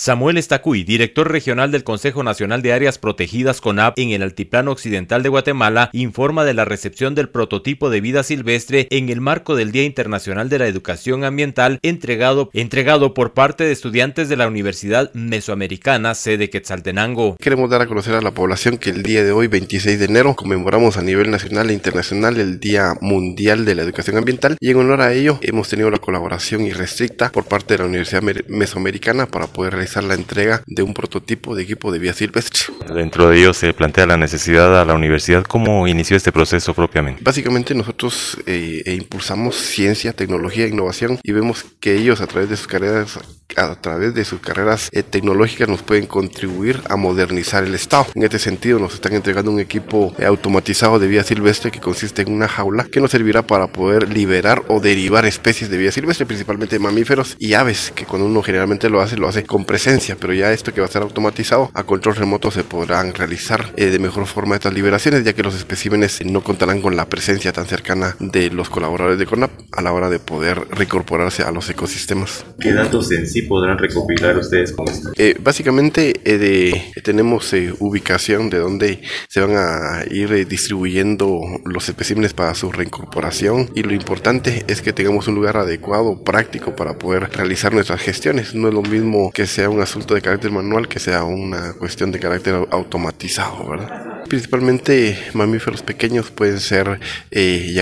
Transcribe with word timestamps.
Samuel 0.00 0.38
Estacuy, 0.38 0.84
director 0.84 1.28
regional 1.28 1.72
del 1.72 1.82
Consejo 1.82 2.22
Nacional 2.22 2.62
de 2.62 2.72
Áreas 2.72 2.98
Protegidas 2.98 3.60
CONAP 3.60 3.98
en 3.98 4.10
el 4.10 4.22
Altiplano 4.22 4.70
Occidental 4.70 5.24
de 5.24 5.28
Guatemala, 5.28 5.90
informa 5.92 6.44
de 6.44 6.54
la 6.54 6.64
recepción 6.64 7.16
del 7.16 7.30
prototipo 7.30 7.90
de 7.90 8.00
vida 8.00 8.22
silvestre 8.22 8.86
en 8.92 9.08
el 9.08 9.20
marco 9.20 9.56
del 9.56 9.72
Día 9.72 9.82
Internacional 9.82 10.48
de 10.48 10.60
la 10.60 10.68
Educación 10.68 11.24
Ambiental 11.24 11.80
entregado, 11.82 12.48
entregado 12.52 13.12
por 13.12 13.34
parte 13.34 13.64
de 13.64 13.72
estudiantes 13.72 14.28
de 14.28 14.36
la 14.36 14.46
Universidad 14.46 15.12
Mesoamericana, 15.14 16.14
sede 16.14 16.48
Quetzaltenango. 16.48 17.34
Queremos 17.36 17.68
dar 17.68 17.82
a 17.82 17.88
conocer 17.88 18.14
a 18.14 18.22
la 18.22 18.30
población 18.30 18.78
que 18.78 18.90
el 18.90 19.02
día 19.02 19.24
de 19.24 19.32
hoy, 19.32 19.48
26 19.48 19.98
de 19.98 20.04
enero, 20.04 20.36
conmemoramos 20.36 20.96
a 20.96 21.02
nivel 21.02 21.32
nacional 21.32 21.70
e 21.70 21.74
internacional 21.74 22.38
el 22.38 22.60
Día 22.60 22.94
Mundial 23.00 23.64
de 23.64 23.74
la 23.74 23.82
Educación 23.82 24.16
Ambiental 24.16 24.58
y 24.60 24.70
en 24.70 24.76
honor 24.76 25.00
a 25.00 25.12
ello 25.12 25.40
hemos 25.42 25.68
tenido 25.68 25.90
la 25.90 25.98
colaboración 25.98 26.60
irrestricta 26.60 27.32
por 27.32 27.46
parte 27.46 27.74
de 27.74 27.78
la 27.78 27.86
Universidad 27.86 28.22
Mesoamericana 28.46 29.26
para 29.26 29.48
poder 29.48 29.72
realizar 29.72 29.87
la 29.96 30.14
entrega 30.14 30.62
de 30.66 30.82
un 30.82 30.94
prototipo 30.94 31.54
de 31.54 31.62
equipo 31.62 31.90
de 31.92 31.98
vía 31.98 32.12
silvestre. 32.12 32.74
Dentro 32.94 33.28
de 33.28 33.38
ello 33.38 33.52
se 33.52 33.72
plantea 33.72 34.06
la 34.06 34.16
necesidad 34.16 34.80
a 34.80 34.84
la 34.84 34.94
universidad. 34.94 35.44
¿Cómo 35.44 35.86
inició 35.88 36.16
este 36.16 36.32
proceso 36.32 36.74
propiamente? 36.74 37.22
Básicamente 37.22 37.74
nosotros 37.74 38.38
eh, 38.46 38.82
e 38.84 38.94
impulsamos 38.94 39.56
ciencia, 39.56 40.12
tecnología 40.12 40.66
innovación 40.66 41.18
y 41.22 41.32
vemos 41.32 41.64
que 41.80 41.96
ellos 41.96 42.20
a 42.20 42.26
través 42.26 42.50
de 42.50 42.56
sus 42.56 42.66
carreras 42.66 43.18
a 43.58 43.74
través 43.80 44.14
de 44.14 44.24
sus 44.24 44.40
carreras 44.40 44.88
eh, 44.92 45.02
tecnológicas 45.02 45.68
nos 45.68 45.82
pueden 45.82 46.06
contribuir 46.06 46.80
a 46.88 46.96
modernizar 46.96 47.64
el 47.64 47.74
Estado. 47.74 48.06
En 48.14 48.22
este 48.22 48.38
sentido 48.38 48.78
nos 48.78 48.94
están 48.94 49.14
entregando 49.14 49.50
un 49.50 49.60
equipo 49.60 50.14
eh, 50.18 50.24
automatizado 50.24 50.98
de 50.98 51.08
vía 51.08 51.24
silvestre 51.24 51.70
que 51.70 51.80
consiste 51.80 52.22
en 52.22 52.32
una 52.32 52.48
jaula 52.48 52.84
que 52.84 53.00
nos 53.00 53.10
servirá 53.10 53.42
para 53.42 53.66
poder 53.66 54.12
liberar 54.12 54.62
o 54.68 54.80
derivar 54.80 55.26
especies 55.26 55.70
de 55.70 55.76
vía 55.76 55.92
silvestre, 55.92 56.26
principalmente 56.26 56.78
mamíferos 56.78 57.36
y 57.38 57.54
aves, 57.54 57.92
que 57.94 58.04
cuando 58.04 58.26
uno 58.26 58.42
generalmente 58.42 58.88
lo 58.88 59.00
hace, 59.00 59.16
lo 59.16 59.28
hace 59.28 59.44
con 59.44 59.64
presencia, 59.64 60.16
pero 60.18 60.32
ya 60.32 60.52
esto 60.52 60.72
que 60.72 60.80
va 60.80 60.86
a 60.86 60.90
ser 60.90 61.02
automatizado 61.02 61.70
a 61.74 61.84
control 61.84 62.16
remoto 62.16 62.50
se 62.50 62.64
podrán 62.64 63.14
realizar 63.14 63.72
eh, 63.76 63.86
de 63.86 63.98
mejor 63.98 64.26
forma 64.26 64.54
estas 64.54 64.74
liberaciones, 64.74 65.24
ya 65.24 65.32
que 65.32 65.42
los 65.42 65.54
especímenes 65.54 66.24
no 66.24 66.42
contarán 66.42 66.80
con 66.80 66.96
la 66.96 67.08
presencia 67.08 67.52
tan 67.52 67.66
cercana 67.66 68.16
de 68.20 68.50
los 68.50 68.68
colaboradores 68.70 69.18
de 69.18 69.26
CONAP 69.26 69.50
a 69.72 69.82
la 69.82 69.92
hora 69.92 70.10
de 70.10 70.18
poder 70.18 70.66
reincorporarse 70.70 71.42
a 71.42 71.50
los 71.50 71.68
ecosistemas. 71.70 72.44
¿Qué 72.60 72.72
datos 72.72 73.10
en 73.12 73.26
sí 73.26 73.42
podrán 73.48 73.78
recopilar 73.78 74.36
ustedes 74.36 74.72
con 74.72 74.88
esto? 74.88 75.10
Eh, 75.16 75.34
básicamente 75.40 76.14
eh, 76.24 76.92
tenemos 77.02 77.52
ubicación 77.78 78.50
de 78.50 78.58
donde 78.58 79.02
se 79.28 79.40
van 79.40 79.56
a 79.56 80.04
ir 80.10 80.46
distribuyendo 80.46 81.40
los 81.64 81.88
especímenes 81.88 82.34
para 82.34 82.54
su 82.54 82.70
reincorporación 82.70 83.70
y 83.74 83.82
lo 83.82 83.92
importante 83.92 84.64
es 84.68 84.82
que 84.82 84.92
tengamos 84.92 85.28
un 85.28 85.34
lugar 85.34 85.56
adecuado, 85.56 86.22
práctico 86.22 86.76
para 86.76 86.98
poder 86.98 87.30
realizar 87.30 87.72
nuestras 87.72 88.00
gestiones. 88.00 88.54
No 88.54 88.68
es 88.68 88.74
lo 88.74 88.82
mismo 88.82 89.30
que 89.32 89.46
sea 89.46 89.70
un 89.70 89.80
asunto 89.80 90.14
de 90.14 90.20
carácter 90.20 90.50
manual 90.50 90.88
que 90.88 90.98
sea 90.98 91.24
una 91.24 91.72
cuestión 91.74 92.12
de 92.12 92.20
carácter 92.20 92.54
automatizado, 92.70 93.68
¿verdad? 93.68 94.07
Principalmente 94.28 95.18
mamíferos 95.34 95.82
pequeños 95.82 96.30
pueden 96.30 96.60
ser 96.60 97.00
eh, 97.30 97.74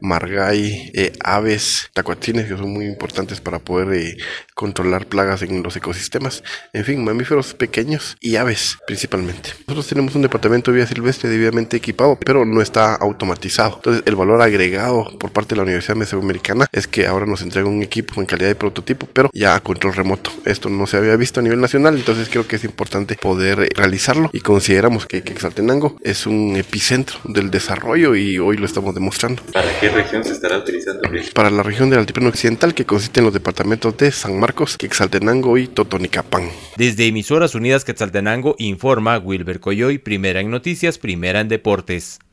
margay, 0.00 0.90
eh, 0.94 1.12
aves, 1.22 1.90
tacuatines 1.92 2.46
que 2.46 2.56
son 2.56 2.72
muy 2.72 2.86
importantes 2.86 3.40
para 3.40 3.58
poder 3.58 3.92
eh, 3.94 4.16
controlar 4.54 5.06
plagas 5.06 5.42
en 5.42 5.62
los 5.62 5.76
ecosistemas. 5.76 6.42
En 6.72 6.84
fin, 6.84 7.04
mamíferos 7.04 7.54
pequeños 7.54 8.16
y 8.20 8.36
aves 8.36 8.78
principalmente. 8.86 9.50
Nosotros 9.66 9.86
tenemos 9.88 10.14
un 10.14 10.22
departamento 10.22 10.70
de 10.70 10.76
vida 10.78 10.86
silvestre 10.86 11.30
debidamente 11.30 11.76
equipado, 11.76 12.18
pero 12.24 12.44
no 12.44 12.60
está 12.62 12.94
automatizado. 12.94 13.76
Entonces, 13.76 14.02
el 14.06 14.16
valor 14.16 14.42
agregado 14.42 15.18
por 15.18 15.32
parte 15.32 15.50
de 15.50 15.56
la 15.56 15.62
Universidad 15.62 15.96
Mesoamericana 15.96 16.66
es 16.72 16.86
que 16.86 17.06
ahora 17.06 17.26
nos 17.26 17.42
entrega 17.42 17.68
un 17.68 17.82
equipo 17.82 18.20
en 18.20 18.26
calidad 18.26 18.48
de 18.48 18.54
prototipo, 18.54 19.06
pero 19.12 19.30
ya 19.32 19.54
a 19.54 19.60
control 19.60 19.94
remoto. 19.94 20.30
Esto 20.44 20.68
no 20.68 20.86
se 20.86 20.96
había 20.96 21.16
visto 21.16 21.40
a 21.40 21.42
nivel 21.42 21.60
nacional, 21.60 21.96
entonces 21.96 22.28
creo 22.28 22.46
que 22.46 22.56
es 22.56 22.64
importante 22.64 23.16
poder 23.16 23.68
realizarlo 23.74 24.30
y 24.32 24.40
consideramos 24.40 24.99
que, 25.06 25.22
que 25.22 25.32
Exaltenango 25.32 25.96
es 26.02 26.26
un 26.26 26.56
epicentro 26.56 27.18
del 27.24 27.50
desarrollo 27.50 28.14
y 28.14 28.38
hoy 28.38 28.56
lo 28.56 28.66
estamos 28.66 28.94
demostrando. 28.94 29.42
¿Para 29.52 29.68
qué 29.80 29.88
región 29.88 30.24
se 30.24 30.32
estará 30.32 30.58
utilizando? 30.58 31.02
Para 31.34 31.50
la 31.50 31.62
región 31.62 31.90
del 31.90 31.98
Altiplano 31.98 32.28
Occidental 32.28 32.74
que 32.74 32.86
consiste 32.86 33.20
en 33.20 33.24
los 33.24 33.34
departamentos 33.34 33.96
de 33.96 34.12
San 34.12 34.38
Marcos, 34.38 34.76
Quexaltenango 34.78 35.58
y 35.58 35.66
Totonicapán. 35.66 36.48
Desde 36.76 37.06
Emisoras 37.06 37.54
Unidas 37.54 37.84
Quetzaltenango 37.84 38.54
informa 38.58 39.18
Wilber 39.18 39.58
Coyoy, 39.60 39.98
primera 39.98 40.40
en 40.40 40.50
noticias, 40.50 40.98
primera 40.98 41.40
en 41.40 41.48
deportes. 41.48 42.20